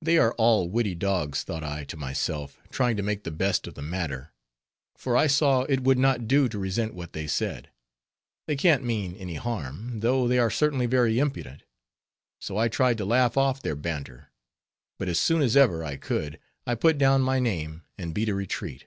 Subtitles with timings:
[0.00, 3.74] They are all witty dogs, thought I to myself, trying to make the best of
[3.74, 4.32] the matter,
[4.96, 7.68] for I saw it would not do to resent what they said;
[8.46, 11.64] they can't mean any harm, though they are certainly very impudent;
[12.40, 14.32] so I tried to laugh off their banter,
[14.98, 18.34] but as soon as ever I could, I put down my name and beat a
[18.34, 18.86] retreat.